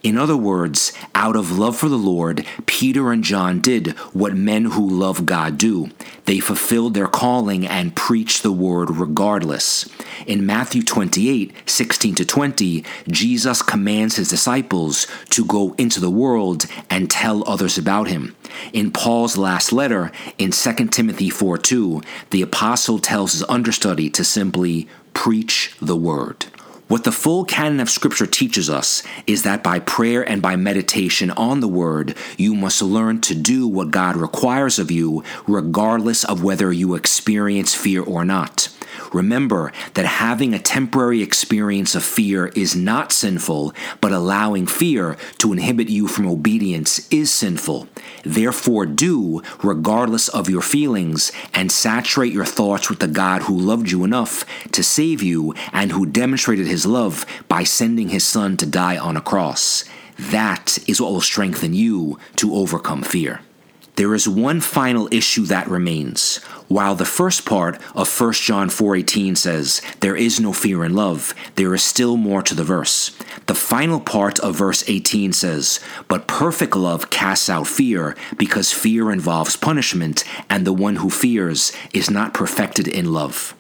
In 0.06 0.20
other 0.20 0.38
words, 0.38 0.94
out 1.16 1.36
of 1.36 1.58
love 1.58 1.76
for 1.76 1.90
the 1.90 1.98
Lord, 1.98 2.46
Peter 2.68 3.12
and 3.12 3.24
John 3.24 3.60
did 3.60 3.98
what 4.14 4.36
men 4.36 4.66
who 4.66 4.88
love 4.88 5.26
God 5.26 5.58
do. 5.58 5.90
They 6.26 6.40
fulfilled 6.40 6.94
their 6.94 7.08
calling 7.08 7.66
and 7.66 7.96
preached 7.96 8.44
the 8.44 8.52
word 8.52 8.92
regardless. 8.92 9.90
In 10.28 10.46
Matthew 10.46 10.84
28 10.84 11.52
16 11.68 12.14
to 12.14 12.24
20, 12.24 12.86
Jesus 13.08 13.64
commands 13.64 14.18
his 14.18 14.30
disciples 14.30 15.08
to 15.32 15.44
go 15.44 15.74
into 15.80 16.00
the 16.00 16.12
world 16.12 16.68
and 16.88 17.10
tell 17.10 17.44
others 17.50 17.76
about 17.76 18.08
him. 18.08 18.36
In 18.74 18.92
Paul's 18.92 19.38
last 19.38 19.74
letter, 19.74 20.12
in 20.38 20.52
2 20.52 20.74
Timothy 20.90 21.32
4 21.32 21.58
2, 21.58 22.04
the 22.30 22.44
apostle 22.44 23.00
tells 23.00 23.32
his 23.32 23.44
understudy 23.50 24.12
to 24.12 24.24
simply 24.24 24.88
preach 25.16 25.76
the 25.82 25.96
word. 25.96 26.45
What 26.88 27.04
the 27.04 27.12
full 27.12 27.46
canon 27.46 27.80
of 27.80 27.90
Scripture 27.90 28.28
teaches 28.28 28.70
us 28.70 29.02
is 29.26 29.42
that 29.42 29.64
by 29.64 29.80
prayer 29.80 30.22
and 30.22 30.40
by 30.40 30.56
meditation 30.56 31.32
on 31.32 31.60
the 31.60 31.68
Word, 31.68 32.16
you 32.38 32.54
must 32.54 32.80
learn 32.80 33.22
to 33.22 33.34
do 33.34 33.68
what 33.68 33.90
God 33.90 34.16
requires 34.16 34.78
of 34.78 34.92
you, 34.92 35.24
regardless 35.48 36.24
of 36.24 36.44
whether 36.44 36.72
you 36.72 36.94
experience 36.94 37.74
fear 37.74 38.04
or 38.04 38.24
not. 38.24 38.70
Remember 39.14 39.72
that 39.94 40.06
having 40.06 40.54
a 40.54 40.60
temporary 40.60 41.22
experience 41.22 41.96
of 41.96 42.04
fear 42.04 42.48
is 42.48 42.76
not 42.76 43.12
sinful, 43.12 43.74
but 44.02 44.12
allowing 44.12 44.68
fear 44.68 45.18
to 45.40 45.54
inhibit 45.54 45.90
you 45.90 46.08
from 46.08 46.28
obedience 46.28 47.08
is 47.12 47.32
sinful. 47.32 47.88
Therefore, 48.24 48.86
do, 48.86 49.42
regardless 49.64 50.28
of 50.30 50.50
your 50.50 50.62
feelings, 50.62 51.32
and 51.54 51.72
saturate 51.72 52.34
your 52.34 52.46
thoughts 52.46 52.90
with 52.90 53.00
the 53.00 53.08
God 53.08 53.44
who 53.44 53.58
loved 53.58 53.92
you 53.92 54.04
enough 54.04 54.46
to 54.72 54.84
save 54.84 55.22
you 55.22 55.54
and 55.72 55.92
who 55.92 56.06
demonstrated 56.06 56.68
his 56.68 56.86
love 56.86 57.26
by 57.48 57.64
sending 57.64 58.10
his 58.10 58.24
son 58.24 58.58
to 58.58 58.66
die 58.66 58.98
on 58.98 59.18
a 59.18 59.22
cross. 59.22 59.86
That 60.18 60.78
is 60.88 61.02
what 61.02 61.12
will 61.12 61.22
strengthen 61.22 61.74
you 61.74 62.18
to 62.38 62.56
overcome 62.56 63.04
fear. 63.04 63.42
There 63.96 64.14
is 64.14 64.28
one 64.28 64.60
final 64.60 65.08
issue 65.10 65.46
that 65.46 65.70
remains. 65.70 66.42
While 66.68 66.96
the 66.96 67.06
first 67.06 67.46
part 67.46 67.80
of 67.94 68.10
1 68.10 68.44
John 68.44 68.70
4:18 68.70 69.38
says, 69.38 69.82
"There 70.02 70.18
is 70.18 70.38
no 70.38 70.52
fear 70.52 70.84
in 70.84 70.94
love," 70.94 71.34
there 71.56 71.74
is 71.74 71.82
still 71.82 72.18
more 72.18 72.42
to 72.42 72.54
the 72.54 72.66
verse. 72.66 73.12
The 73.46 73.56
final 73.56 74.02
part 74.02 74.38
of 74.40 74.58
verse 74.58 74.84
18 74.88 75.32
says, 75.32 75.80
"But 76.10 76.28
perfect 76.28 76.76
love 76.76 77.10
casts 77.10 77.50
out 77.50 77.68
fear, 77.68 78.16
because 78.38 78.74
fear 78.74 79.12
involves 79.12 79.56
punishment, 79.56 80.26
and 80.50 80.66
the 80.66 80.74
one 80.74 80.98
who 80.98 81.10
fears 81.10 81.72
is 81.94 82.10
not 82.10 82.34
perfected 82.34 82.90
in 82.90 83.14
love." 83.14 83.54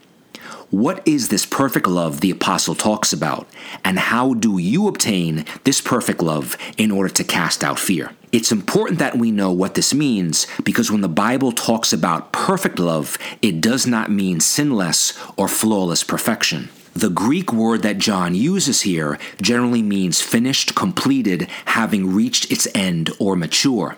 What 0.71 1.07
is 1.07 1.29
this 1.29 1.45
perfect 1.45 1.87
love 1.87 2.21
the 2.21 2.31
apostle 2.31 2.73
talks 2.73 3.13
about? 3.13 3.47
And 3.83 3.99
how 3.99 4.33
do 4.33 4.57
you 4.57 4.87
obtain 4.87 5.45
this 5.63 5.79
perfect 5.79 6.21
love 6.21 6.57
in 6.77 6.89
order 6.89 7.09
to 7.09 7.23
cast 7.23 7.63
out 7.63 7.77
fear? 7.77 8.11
It's 8.31 8.51
important 8.51 8.97
that 8.99 9.17
we 9.17 9.31
know 9.31 9.51
what 9.51 9.75
this 9.75 9.93
means 9.93 10.47
because 10.63 10.91
when 10.91 11.01
the 11.01 11.07
Bible 11.07 11.51
talks 11.51 11.93
about 11.93 12.31
perfect 12.31 12.79
love, 12.79 13.17
it 13.41 13.61
does 13.61 13.85
not 13.85 14.09
mean 14.09 14.39
sinless 14.39 15.13
or 15.37 15.47
flawless 15.47 16.03
perfection. 16.03 16.69
The 16.93 17.09
Greek 17.09 17.53
word 17.53 17.83
that 17.83 17.97
John 17.97 18.33
uses 18.33 18.81
here 18.81 19.19
generally 19.41 19.83
means 19.83 20.21
finished, 20.21 20.75
completed, 20.75 21.47
having 21.65 22.13
reached 22.13 22.51
its 22.51 22.67
end, 22.73 23.11
or 23.19 23.35
mature. 23.35 23.97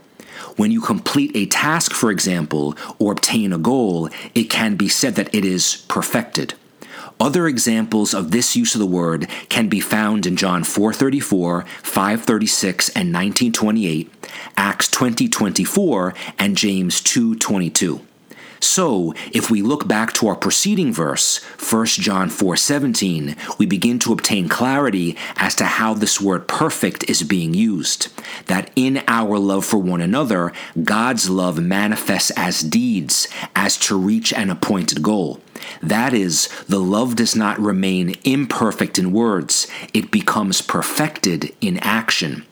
When 0.57 0.71
you 0.71 0.81
complete 0.81 1.31
a 1.35 1.45
task, 1.45 1.93
for 1.93 2.09
example, 2.09 2.75
or 2.97 3.11
obtain 3.11 3.53
a 3.53 3.59
goal, 3.59 4.09
it 4.33 4.49
can 4.49 4.75
be 4.75 4.89
said 4.89 5.13
that 5.15 5.33
it 5.33 5.45
is 5.45 5.85
perfected. 5.87 6.55
Other 7.19 7.47
examples 7.47 8.13
of 8.13 8.31
this 8.31 8.55
use 8.55 8.73
of 8.73 8.79
the 8.79 8.85
word 8.87 9.27
can 9.49 9.69
be 9.69 9.79
found 9.79 10.25
in 10.25 10.35
John 10.35 10.63
4:34, 10.63 11.63
5:36 11.83 12.89
and 12.95 13.13
19:28, 13.13 14.09
Acts 14.57 14.89
20:24 14.89 16.15
and 16.39 16.57
James 16.57 17.01
2:22. 17.01 18.01
So, 18.59 19.13
if 19.31 19.49
we 19.51 19.61
look 19.61 19.87
back 19.87 20.13
to 20.13 20.27
our 20.27 20.35
preceding 20.35 20.93
verse, 20.93 21.39
1 21.57 22.01
John 22.01 22.29
4:17, 22.29 23.35
we 23.57 23.65
begin 23.65 23.99
to 23.99 24.13
obtain 24.13 24.49
clarity 24.49 25.15
as 25.35 25.55
to 25.55 25.65
how 25.65 25.93
this 25.93 26.19
word 26.21 26.47
perfect 26.47 27.09
is 27.09 27.23
being 27.23 27.53
used. 27.53 28.07
That 28.47 28.71
in 28.75 29.03
our 29.07 29.37
love 29.37 29.65
for 29.65 29.77
one 29.77 30.01
another, 30.01 30.53
God's 30.83 31.29
love 31.29 31.59
manifests 31.59 32.31
as 32.31 32.61
deeds, 32.61 33.27
as 33.55 33.77
to 33.77 33.97
reach 33.97 34.33
an 34.33 34.49
appointed 34.49 35.01
goal. 35.01 35.39
That 35.81 36.13
is, 36.13 36.49
the 36.67 36.79
love 36.79 37.15
does 37.15 37.35
not 37.35 37.59
remain 37.59 38.15
imperfect 38.23 38.97
in 38.99 39.11
words, 39.11 39.67
it 39.93 40.11
becomes 40.11 40.61
perfected 40.61 41.53
in 41.61 41.77
action. 41.79 42.45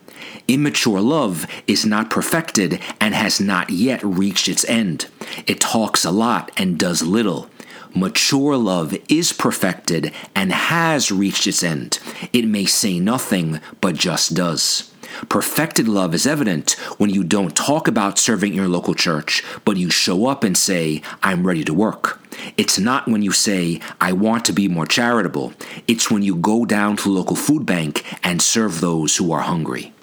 Immature 0.48 1.00
love 1.00 1.46
is 1.66 1.84
not 1.84 2.10
perfected 2.10 2.80
and 3.00 3.14
has 3.14 3.40
not 3.40 3.70
yet 3.70 4.02
reached 4.02 4.48
its 4.48 4.64
end. 4.66 5.06
It 5.46 5.60
talks 5.60 6.04
a 6.04 6.10
lot 6.10 6.50
and 6.56 6.78
does 6.78 7.02
little. 7.02 7.50
Mature 7.94 8.56
love 8.56 8.94
is 9.08 9.32
perfected 9.32 10.12
and 10.34 10.52
has 10.52 11.10
reached 11.10 11.46
its 11.46 11.62
end. 11.62 11.98
It 12.32 12.46
may 12.46 12.66
say 12.66 13.00
nothing, 13.00 13.60
but 13.80 13.94
just 13.94 14.34
does. 14.34 14.92
Perfected 15.30 15.88
love 15.88 16.14
is 16.14 16.26
evident 16.26 16.72
when 16.98 17.08
you 17.10 17.24
don't 17.24 17.56
talk 17.56 17.88
about 17.88 18.18
serving 18.18 18.52
your 18.52 18.68
local 18.68 18.94
church, 18.94 19.42
but 19.64 19.78
you 19.78 19.88
show 19.88 20.26
up 20.26 20.44
and 20.44 20.56
say, 20.56 21.00
I'm 21.22 21.46
ready 21.46 21.64
to 21.64 21.72
work. 21.72 22.20
It's 22.56 22.78
not 22.78 23.08
when 23.08 23.22
you 23.22 23.32
say, 23.32 23.80
I 24.00 24.12
want 24.12 24.44
to 24.44 24.52
be 24.52 24.68
more 24.68 24.86
charitable. 24.86 25.54
It's 25.88 26.10
when 26.10 26.22
you 26.22 26.36
go 26.36 26.66
down 26.66 26.96
to 26.98 27.04
the 27.04 27.10
local 27.10 27.36
food 27.36 27.64
bank 27.64 28.04
and 28.22 28.42
serve 28.42 28.80
those 28.80 29.16
who 29.16 29.32
are 29.32 29.40
hungry. 29.40 29.94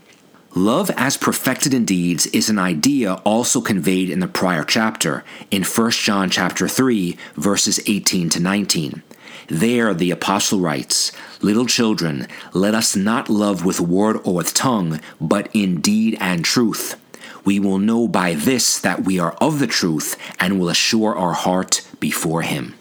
Love 0.56 0.92
as 0.98 1.18
perfected 1.18 1.74
in 1.74 1.84
deeds 1.84 2.28
is 2.28 2.48
an 2.48 2.60
idea 2.60 3.14
also 3.24 3.60
conveyed 3.60 4.08
in 4.08 4.20
the 4.20 4.28
prior 4.28 4.64
chapter, 4.64 5.24
in 5.50 5.64
1 5.64 5.92
John 5.92 6.30
chapter 6.30 6.68
3, 6.68 7.18
verses 7.36 7.80
18 7.88 8.30
to 8.30 8.40
19. 8.40 9.02
There 9.48 9.96
the 9.96 10.12
apostle 10.12 10.60
writes, 10.60 11.12
Little 11.42 11.66
children, 11.66 12.28
let 12.54 12.76
us 12.76 12.96
not 12.96 13.30
love 13.30 13.66
with 13.66 13.82
word 13.82 14.18
or 14.24 14.36
with 14.36 14.54
tongue, 14.54 15.00
but 15.20 15.50
in 15.54 15.82
deed 15.82 16.18
and 16.20 16.46
truth. 16.46 17.02
We 17.44 17.60
will 17.60 17.80
know 17.80 18.08
by 18.08 18.36
this 18.36 18.78
that 18.78 19.06
we 19.06 19.18
are 19.18 19.34
of 19.42 19.58
the 19.58 19.66
truth, 19.66 20.16
and 20.40 20.60
will 20.60 20.70
assure 20.70 21.16
our 21.16 21.34
heart 21.34 21.82
before 22.00 22.44
him. 22.44 22.76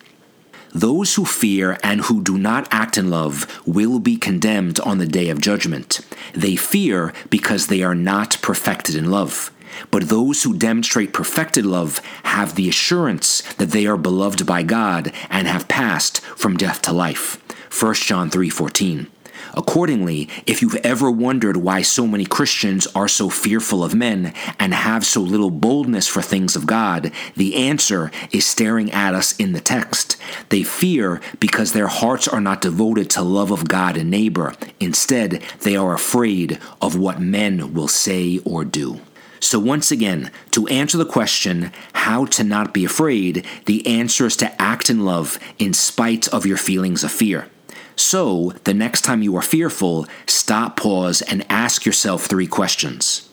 Those 0.75 1.17
who 1.17 1.27
fear 1.27 1.79
and 1.83 2.01
who 2.03 2.23
do 2.23 2.39
not 2.39 2.67
act 2.71 2.97
in 2.97 3.11
love 3.11 3.47
will 3.67 3.99
be 3.99 4.17
condemned 4.17 4.81
on 4.81 4.97
the 4.97 5.07
day 5.07 5.29
of 5.29 5.41
judgment. 5.41 6.01
They 6.33 6.57
fear 6.57 7.13
because 7.29 7.67
they 7.67 7.83
are 7.83 7.95
not 7.95 8.39
perfected 8.41 8.95
in 8.95 9.11
love. 9.11 9.51
But 9.91 10.09
those 10.09 10.43
who 10.43 10.57
demonstrate 10.57 11.13
perfected 11.13 11.67
love 11.67 12.01
have 12.25 12.55
the 12.55 12.69
assurance 12.69 13.43
that 13.55 13.71
they 13.71 13.87
are 13.87 13.99
beloved 13.99 14.47
by 14.47 14.63
God 14.63 15.13
and 15.29 15.47
have 15.47 15.69
passed 15.69 16.21
from 16.21 16.57
death 16.57 16.81
to 16.83 16.93
life. 16.93 17.39
1 17.71 17.95
John 18.07 18.31
3:14. 18.31 19.09
Accordingly, 19.55 20.29
if 20.47 20.63
you've 20.63 20.77
ever 20.77 21.11
wondered 21.11 21.57
why 21.57 21.83
so 21.83 22.07
many 22.07 22.25
Christians 22.25 22.87
are 22.95 23.09
so 23.09 23.29
fearful 23.29 23.85
of 23.85 23.95
men 23.95 24.33
and 24.59 24.75
have 24.75 25.05
so 25.05 25.21
little 25.21 25.51
boldness 25.51 26.09
for 26.09 26.23
things 26.23 26.57
of 26.57 26.67
God, 26.67 27.13
the 27.37 27.55
answer 27.57 28.11
is 28.31 28.47
staring 28.47 28.91
at 28.91 29.15
us 29.15 29.37
in 29.37 29.53
the 29.53 29.61
text. 29.61 30.17
They 30.49 30.63
fear 30.63 31.21
because 31.41 31.73
their 31.73 31.89
hearts 31.89 32.29
are 32.29 32.41
not 32.41 32.61
devoted 32.61 33.11
to 33.11 33.23
love 33.23 33.51
of 33.51 33.69
God 33.69 33.97
and 33.97 34.11
neighbor. 34.11 34.55
Instead, 34.81 35.43
they 35.61 35.77
are 35.77 35.95
afraid 35.95 36.59
of 36.81 36.97
what 36.97 37.21
men 37.21 37.73
will 37.73 37.89
say 37.89 38.41
or 38.45 38.65
do. 38.65 39.01
So, 39.43 39.59
once 39.59 39.91
again, 39.91 40.31
to 40.53 40.69
answer 40.69 40.97
the 40.97 41.05
question, 41.05 41.73
how 41.95 42.27
to 42.27 42.45
not 42.45 42.73
be 42.73 42.85
afraid, 42.85 43.45
the 43.67 43.85
answer 43.89 44.27
is 44.27 44.37
to 44.37 44.63
act 44.63 44.89
in 44.89 45.05
love 45.05 45.37
in 45.59 45.75
spite 45.75 46.29
of 46.29 46.47
your 46.47 46.57
feelings 46.57 47.03
of 47.03 47.11
fear. 47.11 47.49
So, 47.97 48.53
the 48.65 48.75
next 48.75 49.03
time 49.03 49.23
you 49.23 49.37
are 49.37 49.43
fearful, 49.43 50.07
stop, 50.27 50.77
pause, 50.77 51.23
and 51.23 51.45
ask 51.51 51.85
yourself 51.85 52.27
three 52.27 52.47
questions. 52.47 53.29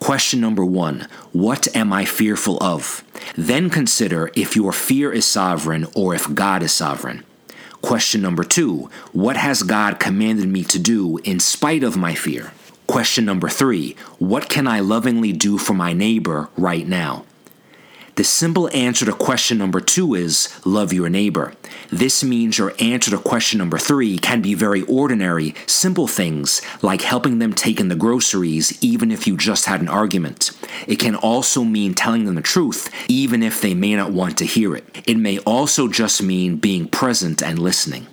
Question 0.00 0.40
number 0.40 0.64
one 0.64 1.08
What 1.32 1.74
am 1.76 1.92
I 1.92 2.04
fearful 2.04 2.58
of? 2.62 3.04
Then 3.36 3.70
consider 3.70 4.30
if 4.34 4.56
your 4.56 4.72
fear 4.72 5.12
is 5.12 5.26
sovereign 5.26 5.86
or 5.94 6.14
if 6.14 6.32
God 6.34 6.62
is 6.62 6.72
sovereign. 6.72 7.24
Question 7.82 8.22
number 8.22 8.44
two 8.44 8.90
What 9.12 9.36
has 9.36 9.62
God 9.62 10.00
commanded 10.00 10.48
me 10.48 10.64
to 10.64 10.78
do 10.78 11.18
in 11.18 11.40
spite 11.40 11.84
of 11.84 11.96
my 11.96 12.14
fear? 12.14 12.52
Question 12.86 13.24
number 13.24 13.48
three 13.48 13.96
What 14.18 14.48
can 14.48 14.66
I 14.66 14.80
lovingly 14.80 15.32
do 15.32 15.58
for 15.58 15.74
my 15.74 15.92
neighbor 15.92 16.48
right 16.56 16.86
now? 16.86 17.24
The 18.18 18.24
simple 18.24 18.68
answer 18.74 19.04
to 19.04 19.12
question 19.12 19.58
number 19.58 19.78
two 19.78 20.16
is 20.16 20.48
love 20.66 20.92
your 20.92 21.08
neighbor. 21.08 21.52
This 21.88 22.24
means 22.24 22.58
your 22.58 22.74
answer 22.80 23.12
to 23.12 23.18
question 23.18 23.58
number 23.58 23.78
three 23.78 24.18
can 24.18 24.42
be 24.42 24.54
very 24.54 24.82
ordinary, 24.82 25.54
simple 25.66 26.08
things 26.08 26.60
like 26.82 27.02
helping 27.02 27.38
them 27.38 27.52
take 27.52 27.78
in 27.78 27.86
the 27.86 27.94
groceries 27.94 28.76
even 28.82 29.12
if 29.12 29.28
you 29.28 29.36
just 29.36 29.66
had 29.66 29.80
an 29.80 29.88
argument. 29.88 30.50
It 30.88 30.98
can 30.98 31.14
also 31.14 31.62
mean 31.62 31.94
telling 31.94 32.24
them 32.24 32.34
the 32.34 32.42
truth 32.42 32.90
even 33.08 33.40
if 33.40 33.60
they 33.60 33.72
may 33.72 33.94
not 33.94 34.10
want 34.10 34.36
to 34.38 34.44
hear 34.44 34.74
it. 34.74 34.84
It 35.06 35.16
may 35.16 35.38
also 35.38 35.86
just 35.86 36.20
mean 36.20 36.56
being 36.56 36.88
present 36.88 37.40
and 37.40 37.60
listening. 37.60 38.08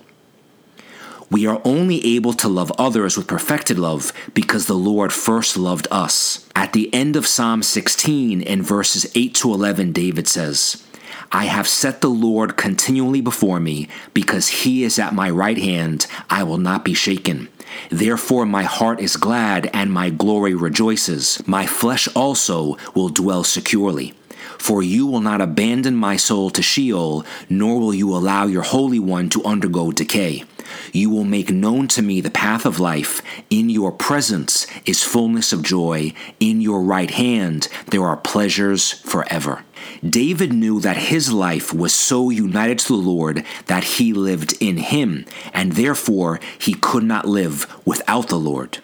We 1.30 1.46
are 1.46 1.60
only 1.64 2.04
able 2.16 2.32
to 2.34 2.48
love 2.48 2.70
others 2.78 3.16
with 3.16 3.26
perfected 3.26 3.78
love 3.78 4.12
because 4.32 4.66
the 4.66 4.74
Lord 4.74 5.12
first 5.12 5.56
loved 5.56 5.88
us. 5.90 6.46
At 6.54 6.72
the 6.72 6.92
end 6.94 7.16
of 7.16 7.26
Psalm 7.26 7.62
16, 7.62 8.42
in 8.42 8.62
verses 8.62 9.10
8 9.14 9.34
to 9.36 9.52
11, 9.52 9.92
David 9.92 10.28
says, 10.28 10.84
I 11.32 11.46
have 11.46 11.66
set 11.66 12.00
the 12.00 12.08
Lord 12.08 12.56
continually 12.56 13.20
before 13.20 13.58
me, 13.58 13.88
because 14.14 14.48
he 14.48 14.84
is 14.84 14.98
at 14.98 15.12
my 15.14 15.28
right 15.28 15.58
hand, 15.58 16.06
I 16.30 16.44
will 16.44 16.58
not 16.58 16.84
be 16.84 16.94
shaken. 16.94 17.48
Therefore 17.90 18.46
my 18.46 18.62
heart 18.62 19.00
is 19.00 19.16
glad, 19.16 19.68
and 19.72 19.92
my 19.92 20.10
glory 20.10 20.54
rejoices. 20.54 21.42
My 21.46 21.66
flesh 21.66 22.06
also 22.14 22.76
will 22.94 23.08
dwell 23.08 23.42
securely. 23.42 24.14
For 24.58 24.82
you 24.82 25.06
will 25.06 25.20
not 25.20 25.40
abandon 25.40 25.96
my 25.96 26.16
soul 26.16 26.50
to 26.50 26.62
Sheol, 26.62 27.26
nor 27.50 27.80
will 27.80 27.94
you 27.94 28.14
allow 28.14 28.46
your 28.46 28.62
Holy 28.62 29.00
One 29.00 29.28
to 29.30 29.44
undergo 29.44 29.90
decay. 29.90 30.44
You 30.92 31.10
will 31.10 31.24
make 31.24 31.50
known 31.50 31.88
to 31.88 32.02
me 32.02 32.20
the 32.20 32.30
path 32.30 32.66
of 32.66 32.80
life. 32.80 33.22
In 33.50 33.70
your 33.70 33.92
presence 33.92 34.66
is 34.84 35.02
fullness 35.02 35.52
of 35.52 35.62
joy. 35.62 36.12
In 36.40 36.60
your 36.60 36.82
right 36.82 37.10
hand 37.10 37.68
there 37.88 38.04
are 38.04 38.16
pleasures 38.16 38.92
forever. 38.92 39.64
David 40.08 40.52
knew 40.52 40.80
that 40.80 40.96
his 40.96 41.32
life 41.32 41.72
was 41.72 41.94
so 41.94 42.30
united 42.30 42.78
to 42.80 42.88
the 42.88 42.94
Lord 42.94 43.44
that 43.66 43.84
he 43.84 44.12
lived 44.12 44.56
in 44.60 44.78
him, 44.78 45.24
and 45.52 45.72
therefore 45.72 46.40
he 46.58 46.74
could 46.74 47.04
not 47.04 47.26
live 47.26 47.66
without 47.84 48.28
the 48.28 48.38
Lord. 48.38 48.78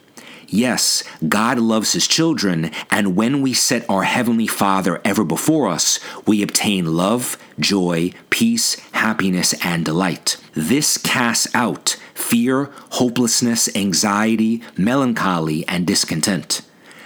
Yes, 0.55 1.03
God 1.27 1.59
loves 1.59 1.95
his 1.95 2.07
children, 2.07 2.71
and 2.91 3.17
when 3.17 3.41
we 3.41 3.55
set 3.55 3.89
our 3.89 4.03
Heavenly 4.03 4.47
Father 4.47 5.01
ever 5.03 5.25
before 5.25 5.67
us, 5.67 5.99
we 6.27 6.43
obtain 6.43 6.95
love, 6.95 7.39
joy, 7.59 8.13
peace, 8.29 8.75
happiness, 8.91 9.55
and 9.65 9.83
delight. 9.83 10.37
This 10.53 10.99
casts 10.99 11.49
out 11.55 11.97
fear, 12.13 12.71
hopelessness, 12.91 13.75
anxiety, 13.75 14.63
melancholy, 14.77 15.67
and 15.67 15.87
discontent. 15.87 16.61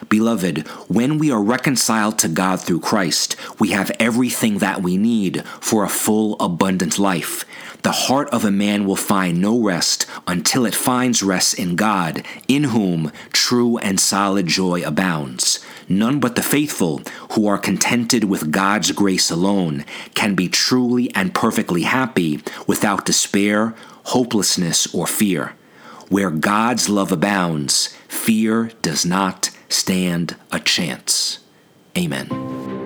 Beloved, 0.09 0.66
when 0.88 1.16
we 1.18 1.30
are 1.30 1.42
reconciled 1.42 2.18
to 2.18 2.28
God 2.28 2.61
through 2.61 2.80
Christ, 2.80 3.37
we 3.61 3.70
have 3.70 3.92
everything 4.00 4.59
that 4.59 4.82
we 4.82 4.96
need 4.96 5.44
for 5.61 5.85
a 5.85 5.88
full, 5.88 6.37
abundant 6.40 6.98
life. 6.98 7.44
The 7.87 7.92
heart 7.92 8.29
of 8.31 8.44
a 8.44 8.51
man 8.51 8.85
will 8.85 8.96
find 8.96 9.40
no 9.40 9.62
rest 9.62 10.07
until 10.27 10.66
it 10.66 10.75
finds 10.75 11.22
rest 11.22 11.55
in 11.55 11.77
God, 11.77 12.25
in 12.49 12.64
whom 12.64 13.12
true 13.33 13.79
and 13.79 14.01
solid 14.01 14.49
joy 14.49 14.83
abounds. 14.83 15.64
None 15.88 16.18
but 16.18 16.35
the 16.35 16.42
faithful, 16.42 17.03
who 17.35 17.46
are 17.46 17.59
contented 17.59 18.25
with 18.25 18.51
God's 18.51 18.90
grace 18.90 19.31
alone, 19.31 19.85
can 20.14 20.35
be 20.35 20.49
truly 20.49 21.14
and 21.14 21.33
perfectly 21.33 21.83
happy 21.83 22.40
without 22.66 23.07
despair, 23.07 23.77
hopelessness, 24.07 24.92
or 24.92 25.07
fear. 25.07 25.55
Where 26.09 26.33
God's 26.33 26.88
love 26.88 27.12
abounds, 27.12 27.96
fear 28.09 28.72
does 28.83 29.07
not 29.07 29.51
stand 29.68 30.35
a 30.51 30.59
chance. 30.59 31.38
Amen. 31.96 32.86